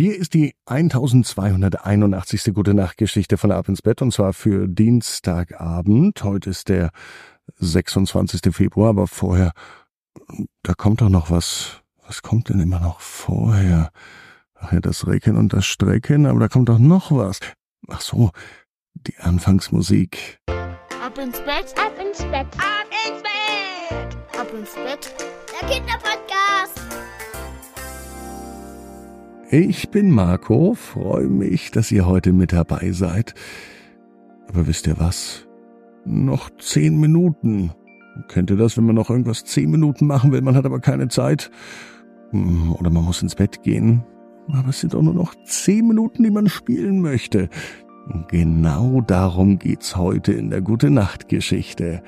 Hier 0.00 0.16
ist 0.16 0.32
die 0.32 0.54
1281. 0.64 2.54
Gute 2.54 2.72
Nacht 2.72 2.96
Geschichte 2.96 3.36
von 3.36 3.52
Ab 3.52 3.68
ins 3.68 3.82
Bett 3.82 4.00
und 4.00 4.14
zwar 4.14 4.32
für 4.32 4.66
Dienstagabend. 4.66 6.24
Heute 6.24 6.48
ist 6.48 6.70
der 6.70 6.88
26. 7.58 8.40
Februar, 8.50 8.88
aber 8.88 9.06
vorher, 9.06 9.52
da 10.62 10.72
kommt 10.72 11.02
doch 11.02 11.10
noch 11.10 11.30
was. 11.30 11.82
Was 12.06 12.22
kommt 12.22 12.48
denn 12.48 12.60
immer 12.60 12.80
noch 12.80 13.00
vorher? 13.00 13.90
Ach 14.54 14.72
ja, 14.72 14.80
das 14.80 15.06
Recken 15.06 15.36
und 15.36 15.52
das 15.52 15.66
Strecken, 15.66 16.24
aber 16.24 16.40
da 16.40 16.48
kommt 16.48 16.70
doch 16.70 16.78
noch 16.78 17.12
was. 17.12 17.38
Ach 17.86 18.00
so, 18.00 18.30
die 18.94 19.18
Anfangsmusik. 19.18 20.40
Ab 20.46 21.18
ins 21.18 21.40
Bett, 21.40 21.74
ab 21.76 21.92
ins 22.02 22.20
Bett, 22.20 22.46
ab 22.56 22.86
ins 23.06 23.22
Bett, 23.22 24.40
ab 24.40 24.48
ins 24.54 24.74
Bett. 24.76 25.14
Der 25.60 25.68
Kinderpodcast. 25.68 26.79
Ich 29.52 29.90
bin 29.90 30.12
Marco, 30.12 30.74
freue 30.74 31.26
mich, 31.26 31.72
dass 31.72 31.90
ihr 31.90 32.06
heute 32.06 32.32
mit 32.32 32.52
dabei 32.52 32.92
seid. 32.92 33.34
Aber 34.48 34.68
wisst 34.68 34.86
ihr 34.86 35.00
was? 35.00 35.48
Noch 36.04 36.50
zehn 36.60 37.00
Minuten. 37.00 37.72
Kennt 38.28 38.50
ihr 38.50 38.56
das, 38.56 38.76
wenn 38.76 38.84
man 38.84 38.94
noch 38.94 39.10
irgendwas 39.10 39.44
zehn 39.44 39.68
Minuten 39.68 40.06
machen 40.06 40.30
will, 40.30 40.40
man 40.40 40.54
hat 40.54 40.66
aber 40.66 40.78
keine 40.78 41.08
Zeit? 41.08 41.50
Hm, 42.30 42.76
oder 42.76 42.90
man 42.90 43.04
muss 43.04 43.22
ins 43.22 43.34
Bett 43.34 43.64
gehen. 43.64 44.04
Aber 44.52 44.68
es 44.68 44.78
sind 44.78 44.94
doch 44.94 45.02
nur 45.02 45.14
noch 45.14 45.34
zehn 45.44 45.88
Minuten, 45.88 46.22
die 46.22 46.30
man 46.30 46.48
spielen 46.48 47.00
möchte. 47.00 47.48
Genau 48.28 49.00
darum 49.00 49.58
geht's 49.58 49.96
heute 49.96 50.32
in 50.32 50.50
der 50.50 50.60
Gute 50.60 50.90
Nacht 50.90 51.28
Geschichte. 51.28 52.04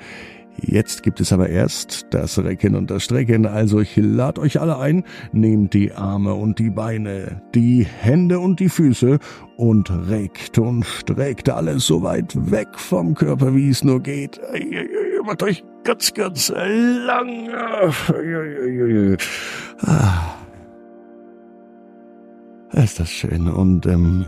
Jetzt 0.61 1.03
gibt 1.03 1.19
es 1.19 1.33
aber 1.33 1.49
erst 1.49 2.07
das 2.11 2.37
Recken 2.37 2.75
und 2.75 2.91
das 2.91 3.03
Strecken, 3.03 3.45
also 3.45 3.79
ich 3.79 3.95
lad 3.95 4.37
euch 4.37 4.61
alle 4.61 4.77
ein, 4.77 5.03
nehmt 5.31 5.73
die 5.73 5.93
Arme 5.93 6.35
und 6.35 6.59
die 6.59 6.69
Beine, 6.69 7.41
die 7.55 7.83
Hände 7.83 8.39
und 8.39 8.59
die 8.59 8.69
Füße 8.69 9.17
und 9.57 9.91
reckt 10.09 10.59
und 10.59 10.85
streckt 10.85 11.49
alles 11.49 11.87
so 11.87 12.03
weit 12.03 12.51
weg 12.51 12.67
vom 12.73 13.15
Körper, 13.15 13.55
wie 13.55 13.69
es 13.69 13.83
nur 13.83 14.01
geht. 14.01 14.39
Macht 15.25 15.41
euch 15.43 15.63
ganz, 15.83 16.13
ganz 16.13 16.49
lang. 16.49 17.49
Ah. 19.81 20.35
Ist 22.73 22.99
das 22.99 23.09
schön 23.09 23.47
und 23.47 23.85
ähm, 23.85 24.25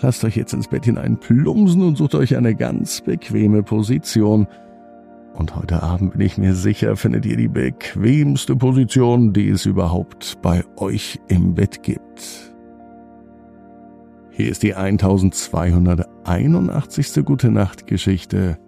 lasst 0.00 0.24
euch 0.24 0.36
jetzt 0.36 0.52
ins 0.52 0.68
Bett 0.68 0.84
hinein 0.84 1.18
plumsen 1.18 1.82
und 1.82 1.96
sucht 1.96 2.14
euch 2.14 2.36
eine 2.36 2.54
ganz 2.54 3.00
bequeme 3.00 3.62
Position. 3.62 4.46
Und 5.38 5.54
heute 5.54 5.84
Abend 5.84 6.14
bin 6.14 6.22
ich 6.22 6.36
mir 6.36 6.56
sicher, 6.56 6.96
findet 6.96 7.24
ihr 7.24 7.36
die 7.36 7.46
bequemste 7.46 8.56
Position, 8.56 9.32
die 9.32 9.48
es 9.48 9.66
überhaupt 9.66 10.42
bei 10.42 10.64
euch 10.76 11.20
im 11.28 11.54
Bett 11.54 11.84
gibt. 11.84 12.52
Hier 14.32 14.50
ist 14.50 14.64
die 14.64 14.74
1281. 14.74 17.24
Gute 17.24 17.52
Nacht 17.52 17.86
Geschichte 17.86 18.58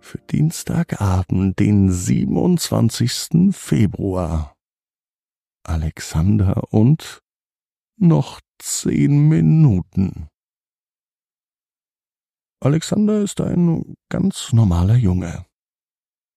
für 0.00 0.16
Dienstagabend, 0.30 1.58
den 1.58 1.92
27. 1.92 3.54
Februar. 3.54 4.54
Alexander 5.62 6.62
und 6.70 7.20
noch 7.98 8.40
zehn 8.58 9.28
Minuten. 9.28 10.31
Alexander 12.64 13.22
ist 13.22 13.40
ein 13.40 13.96
ganz 14.08 14.52
normaler 14.52 14.94
Junge. 14.94 15.44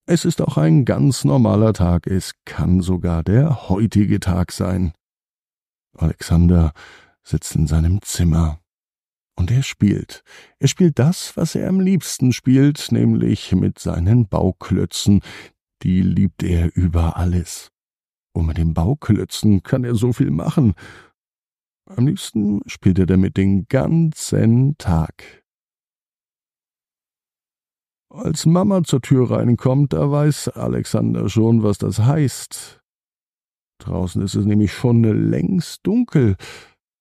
Es 0.07 0.25
ist 0.25 0.41
auch 0.41 0.57
ein 0.57 0.83
ganz 0.83 1.23
normaler 1.23 1.71
Tag, 1.71 2.07
es 2.07 2.31
kann 2.45 2.81
sogar 2.81 3.21
der 3.21 3.69
heutige 3.69 4.19
Tag 4.19 4.51
sein. 4.51 4.93
Alexander 5.95 6.73
sitzt 7.21 7.55
in 7.55 7.67
seinem 7.67 8.01
Zimmer. 8.01 8.59
Und 9.35 9.51
er 9.51 9.61
spielt. 9.61 10.23
Er 10.57 10.67
spielt 10.67 10.97
das, 10.97 11.37
was 11.37 11.53
er 11.53 11.69
am 11.69 11.79
liebsten 11.79 12.33
spielt, 12.33 12.91
nämlich 12.91 13.51
mit 13.51 13.77
seinen 13.77 14.27
Bauklötzen. 14.27 15.21
Die 15.83 16.01
liebt 16.01 16.41
er 16.41 16.75
über 16.75 17.17
alles. 17.17 17.69
Und 18.33 18.47
mit 18.47 18.57
den 18.57 18.73
Bauklötzen 18.73 19.61
kann 19.61 19.83
er 19.83 19.93
so 19.93 20.11
viel 20.11 20.31
machen. 20.31 20.73
Am 21.85 22.07
liebsten 22.07 22.61
spielt 22.65 22.97
er 22.97 23.05
damit 23.05 23.37
den 23.37 23.67
ganzen 23.67 24.75
Tag. 24.79 25.44
Als 28.17 28.45
Mama 28.45 28.81
zur 28.85 29.01
Tür 29.01 29.29
reinkommt, 29.29 29.91
da 29.91 30.09
weiß 30.09 30.47
Alexander 30.49 31.27
schon, 31.27 31.63
was 31.63 31.79
das 31.79 31.99
heißt. 31.99 32.81
Draußen 33.79 34.21
ist 34.21 34.35
es 34.35 34.45
nämlich 34.45 34.71
schon 34.71 35.03
längst 35.03 35.81
dunkel 35.83 36.37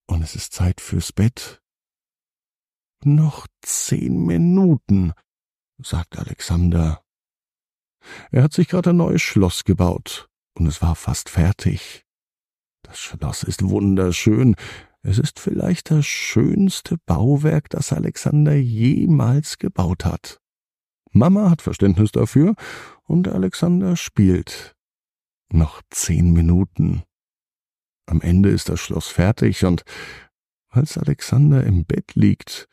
und 0.09 0.23
es 0.23 0.35
ist 0.35 0.53
Zeit 0.53 0.81
fürs 0.81 1.13
Bett. 1.13 1.63
Noch 3.05 3.47
zehn 3.63 4.27
Minuten, 4.27 5.13
sagt 5.81 6.19
Alexander. 6.19 7.01
Er 8.33 8.43
hat 8.43 8.53
sich 8.53 8.67
gerade 8.67 8.91
ein 8.91 8.97
neues 8.97 9.23
Schloss 9.23 9.63
gebaut 9.63 10.29
und 10.59 10.67
es 10.67 10.83
war 10.83 10.97
fast 10.97 11.29
fertig. 11.29 12.05
Das 12.83 12.99
Schloss 12.99 13.45
ist 13.45 13.63
wunderschön. 13.63 14.57
Es 15.03 15.19
ist 15.19 15.39
vielleicht 15.39 15.93
das 15.93 16.07
schönste 16.07 16.97
Bauwerk, 17.07 17.71
das 17.71 17.93
Alexander 17.93 18.57
jemals 18.57 19.59
gebaut 19.59 20.05
hat. 20.05 20.41
Mama 21.15 21.49
hat 21.49 21.63
Verständnis 21.63 22.11
dafür 22.11 22.57
und 23.05 23.29
Alexander 23.29 23.97
spielt. 23.97 24.75
Noch 25.49 25.81
zehn 25.91 26.33
Minuten. 26.33 27.05
Am 28.07 28.21
Ende 28.21 28.51
ist 28.51 28.69
das 28.69 28.81
Schloss 28.81 29.09
fertig 29.09 29.65
und 29.65 29.85
als 30.69 30.99
Alexander 30.99 31.65
im 31.65 31.85
Bett 31.85 32.17
liegt, 32.17 32.69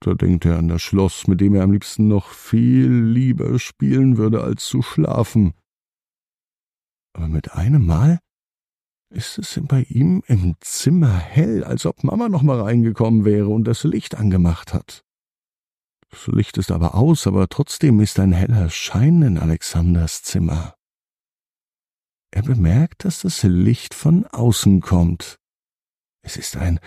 da 0.00 0.14
denkt 0.14 0.44
er 0.44 0.58
an 0.58 0.66
das 0.66 0.82
Schloss, 0.82 1.28
mit 1.28 1.40
dem 1.40 1.54
er 1.54 1.62
am 1.62 1.70
liebsten 1.70 2.08
noch 2.08 2.30
viel 2.30 2.90
lieber 2.90 3.60
spielen 3.60 4.16
würde, 4.16 4.42
als 4.42 4.64
zu 4.64 4.82
schlafen. 4.82 5.54
Aber 7.12 7.28
mit 7.28 7.52
einem 7.52 7.86
Mal 7.86 8.18
ist 9.10 9.38
es 9.38 9.60
bei 9.68 9.82
ihm 9.82 10.22
im 10.26 10.56
Zimmer 10.60 11.16
hell, 11.16 11.62
als 11.62 11.86
ob 11.86 12.02
Mama 12.02 12.28
noch 12.28 12.42
mal 12.42 12.60
reingekommen 12.60 13.24
wäre 13.24 13.48
und 13.48 13.64
das 13.64 13.84
Licht 13.84 14.16
angemacht 14.16 14.74
hat. 14.74 15.04
Das 16.10 16.26
Licht 16.26 16.56
ist 16.56 16.70
aber 16.70 16.94
aus, 16.94 17.26
aber 17.26 17.48
trotzdem 17.48 18.00
ist 18.00 18.18
ein 18.18 18.32
heller 18.32 18.70
Schein 18.70 19.22
in 19.22 19.38
Alexanders 19.38 20.22
Zimmer. 20.22 20.74
Er 22.30 22.42
bemerkt, 22.42 23.04
dass 23.04 23.20
das 23.20 23.42
Licht 23.42 23.94
von 23.94 24.26
außen 24.26 24.80
kommt. 24.80 25.38
Es 26.22 26.36
ist 26.36 26.56
ein 26.56 26.80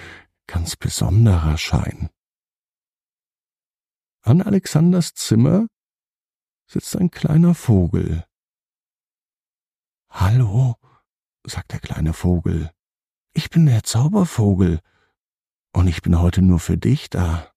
ganz 0.48 0.76
besonderer 0.76 1.58
Schein. 1.58 2.10
An 4.22 4.42
Alexanders 4.42 5.14
Zimmer 5.14 5.68
sitzt 6.68 6.96
ein 6.96 7.10
kleiner 7.10 7.56
Vogel. 7.56 8.26
Hallo, 10.10 10.76
sagt 11.46 11.72
der 11.72 11.80
kleine 11.80 12.14
Vogel. 12.14 12.72
Ich 13.34 13.50
bin 13.50 13.66
der 13.66 13.84
Zaubervogel, 13.84 14.82
und 15.74 15.88
ich 15.88 16.02
bin 16.02 16.20
heute 16.20 16.42
nur 16.42 16.60
für 16.60 16.78
dich 16.78 17.10
da. 17.10 17.51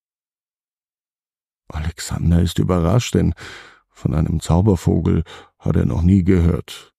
Alexander 1.69 2.41
ist 2.41 2.58
überrascht, 2.58 3.14
denn 3.14 3.34
von 3.91 4.14
einem 4.14 4.41
Zaubervogel 4.41 5.25
hat 5.58 5.76
er 5.76 5.86
noch 5.86 6.02
nie 6.02 6.25
gehört. 6.25 6.94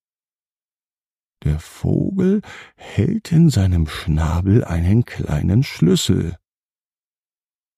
Der 1.43 1.59
Vogel 1.59 2.41
hält 2.75 3.31
in 3.31 3.49
seinem 3.49 3.87
Schnabel 3.87 4.63
einen 4.63 5.05
kleinen 5.05 5.63
Schlüssel. 5.63 6.37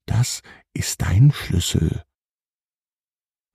Das 0.06 0.42
ist 0.74 1.02
dein 1.02 1.32
Schlüssel. 1.32 2.04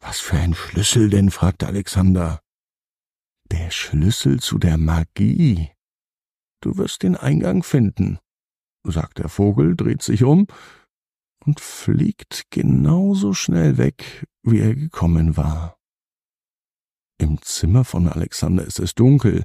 Was 0.01 0.21
für 0.21 0.37
ein 0.37 0.55
Schlüssel 0.55 1.09
denn? 1.09 1.31
fragte 1.31 1.67
Alexander. 1.67 2.43
Der 3.51 3.71
Schlüssel 3.71 4.41
zu 4.41 4.59
der 4.59 4.77
Magie. 4.77 5.71
Du 6.61 6.77
wirst 6.77 7.03
den 7.05 7.17
Eingang 7.17 7.63
finden, 7.63 8.19
sagt 8.85 9.19
der 9.19 9.29
Vogel, 9.29 9.77
dreht 9.77 10.03
sich 10.03 10.25
um 10.25 10.47
und 11.45 11.61
fliegt 11.61 12.47
genauso 12.51 13.35
schnell 13.35 13.79
weg, 13.79 14.27
wie 14.43 14.61
er 14.61 14.75
gekommen 14.75 15.37
war. 15.37 15.79
Im 17.19 17.41
Zimmer 17.43 17.85
von 17.85 18.09
Alexander 18.09 18.65
ist 18.65 18.81
es 18.81 18.95
dunkel. 18.95 19.45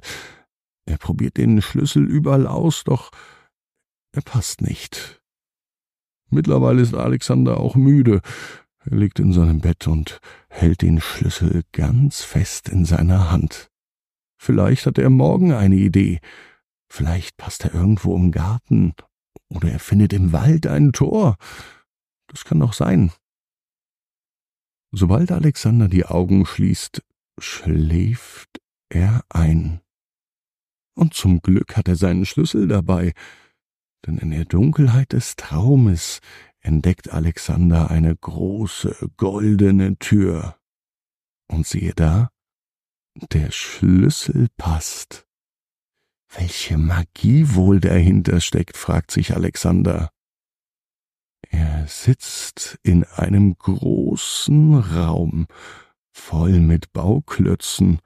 Er 0.86 0.98
probiert 0.98 1.36
den 1.36 1.62
Schlüssel 1.62 2.04
überall 2.04 2.46
aus, 2.46 2.84
doch 2.84 3.10
er 4.12 4.22
passt 4.22 4.62
nicht. 4.62 5.20
Mittlerweile 6.30 6.82
ist 6.82 6.94
Alexander 6.94 7.58
auch 7.58 7.76
müde. 7.76 8.20
Er 8.84 8.96
liegt 8.96 9.18
in 9.18 9.32
seinem 9.32 9.60
Bett 9.60 9.86
und 9.86 10.20
hält 10.48 10.82
den 10.82 11.00
Schlüssel 11.00 11.62
ganz 11.72 12.22
fest 12.22 12.68
in 12.68 12.84
seiner 12.84 13.30
Hand. 13.30 13.70
Vielleicht 14.40 14.86
hat 14.86 14.98
er 14.98 15.10
morgen 15.10 15.52
eine 15.52 15.76
Idee. 15.76 16.20
Vielleicht 16.90 17.36
passt 17.36 17.64
er 17.64 17.74
irgendwo 17.74 18.16
im 18.16 18.30
Garten 18.30 18.94
oder 19.48 19.70
er 19.70 19.78
findet 19.78 20.12
im 20.12 20.32
Wald 20.32 20.66
ein 20.66 20.92
Tor. 20.92 21.36
Das 22.28 22.44
kann 22.44 22.60
doch 22.60 22.72
sein. 22.72 23.12
Sobald 24.90 25.32
Alexander 25.32 25.88
die 25.88 26.06
Augen 26.06 26.46
schließt, 26.46 27.02
schläft 27.38 28.60
er 28.88 29.24
ein. 29.28 29.80
Und 30.94 31.14
zum 31.14 31.40
Glück 31.40 31.76
hat 31.76 31.88
er 31.88 31.96
seinen 31.96 32.24
Schlüssel 32.24 32.68
dabei. 32.68 33.12
denn 34.06 34.18
in 34.18 34.30
der 34.30 34.44
Dunkelheit 34.44 35.12
des 35.12 35.34
Traumes 35.34 36.20
entdeckt 36.60 37.12
Alexander 37.12 37.90
eine 37.90 38.14
große 38.14 39.10
goldene 39.16 39.98
Tür. 39.98 40.56
Und 41.48 41.66
siehe 41.66 41.94
da, 41.94 42.30
der 43.32 43.50
Schlüssel 43.50 44.48
passt. 44.56 45.26
Welche 46.32 46.78
Magie 46.78 47.54
wohl 47.54 47.80
dahinter 47.80 48.40
steckt, 48.40 48.76
fragt 48.76 49.10
sich 49.10 49.34
Alexander. 49.34 50.10
Er 51.48 51.86
sitzt 51.86 52.78
in 52.82 53.04
einem 53.04 53.56
großen 53.56 54.74
Raum, 54.74 55.46
voll 56.12 56.60
mit 56.60 56.92
Bauklötzen. 56.92 58.00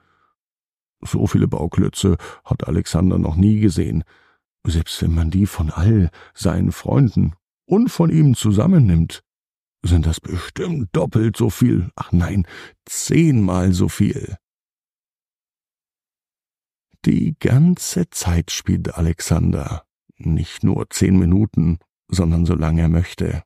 So 1.01 1.27
viele 1.27 1.47
Bauklötze 1.47 2.17
hat 2.45 2.67
Alexander 2.67 3.17
noch 3.17 3.35
nie 3.35 3.59
gesehen, 3.59 4.03
selbst 4.65 5.01
wenn 5.01 5.13
man 5.13 5.29
die 5.29 5.45
von 5.45 5.69
all 5.69 6.09
seinen 6.33 6.71
Freunden 6.71 7.35
und 7.65 7.89
von 7.89 8.09
ihm 8.09 8.35
zusammennimmt, 8.35 9.23
sind 9.83 10.05
das 10.05 10.21
bestimmt 10.21 10.89
doppelt 10.93 11.35
so 11.35 11.49
viel, 11.49 11.91
ach 11.95 12.11
nein, 12.13 12.47
zehnmal 12.85 13.73
so 13.73 13.89
viel. 13.89 14.37
Die 17.05 17.35
ganze 17.37 18.09
Zeit 18.09 18.51
spielt 18.51 18.95
Alexander, 18.95 19.85
nicht 20.17 20.63
nur 20.63 20.89
zehn 20.89 21.19
Minuten, 21.19 21.79
sondern 22.13 22.45
solange 22.45 22.81
er 22.81 22.89
möchte. 22.89 23.43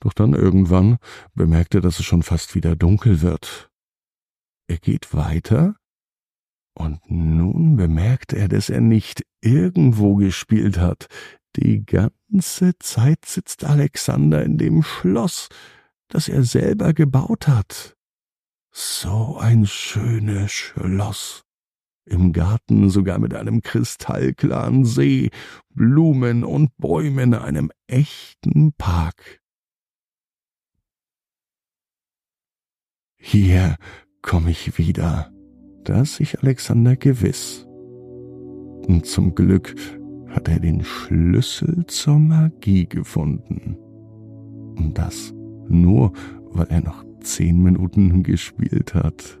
Doch 0.00 0.12
dann 0.12 0.34
irgendwann 0.34 0.98
bemerkt 1.34 1.74
er, 1.74 1.80
dass 1.80 1.98
es 1.98 2.04
schon 2.04 2.22
fast 2.22 2.54
wieder 2.54 2.76
dunkel 2.76 3.22
wird. 3.22 3.70
Er 4.66 4.78
geht 4.78 5.14
weiter, 5.14 5.76
und 6.74 7.08
nun 7.08 7.76
bemerkt 7.76 8.32
er, 8.32 8.48
dass 8.48 8.68
er 8.68 8.80
nicht 8.80 9.24
irgendwo 9.40 10.16
gespielt 10.16 10.78
hat. 10.78 11.06
Die 11.56 11.84
ganze 11.84 12.76
Zeit 12.78 13.24
sitzt 13.24 13.64
Alexander 13.64 14.42
in 14.42 14.58
dem 14.58 14.82
Schloss, 14.82 15.48
das 16.08 16.28
er 16.28 16.42
selber 16.42 16.92
gebaut 16.92 17.46
hat. 17.46 17.96
So 18.72 19.38
ein 19.38 19.66
schönes 19.66 20.50
Schloss 20.50 21.43
im 22.06 22.32
Garten 22.32 22.90
sogar 22.90 23.18
mit 23.18 23.34
einem 23.34 23.62
kristallklaren 23.62 24.84
See, 24.84 25.30
Blumen 25.70 26.44
und 26.44 26.76
Bäumen, 26.76 27.34
einem 27.34 27.70
echten 27.86 28.72
Park. 28.74 29.40
Hier 33.16 33.76
komme 34.22 34.50
ich 34.50 34.76
wieder, 34.76 35.32
das 35.84 36.16
sich 36.16 36.40
Alexander 36.40 36.96
gewiss. 36.96 37.66
Und 38.86 39.06
zum 39.06 39.34
Glück 39.34 39.74
hat 40.28 40.48
er 40.48 40.60
den 40.60 40.84
Schlüssel 40.84 41.86
zur 41.86 42.18
Magie 42.18 42.86
gefunden. 42.86 43.76
Und 44.76 44.98
das 44.98 45.32
nur, 45.68 46.12
weil 46.50 46.66
er 46.68 46.82
noch 46.82 47.04
zehn 47.20 47.62
Minuten 47.62 48.22
gespielt 48.22 48.94
hat. 48.94 49.40